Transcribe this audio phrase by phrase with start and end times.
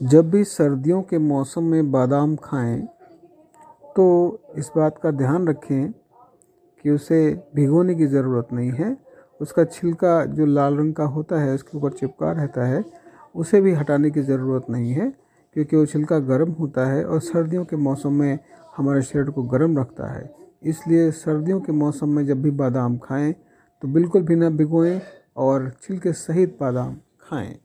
[0.00, 2.80] जब भी सर्दियों के मौसम में बादाम खाएँ
[3.96, 5.92] तो इस बात का ध्यान रखें
[6.84, 7.18] कि उसे
[7.54, 8.96] भिगोने की ज़रूरत नहीं है।
[9.40, 12.84] उसका छिलका जो लाल रंग का होता है, उसके ऊपर चिपका रहता है,
[13.34, 15.12] उसे भी हटाने की ज़रूरत नहीं है,
[15.56, 18.38] क्योंकि वो छिलका गर्म होता है और सर्दियों के मौसम में
[18.76, 20.30] हमारे शरीर को गर्म रखता है।
[20.62, 23.32] इसलिए सर्दियों के मौसम में जब भी बादाम खाएँ
[23.82, 25.00] तो बिल्कुल भी ना भिगोएँ
[25.36, 27.58] और छिलके सहित बादाम खाएँ।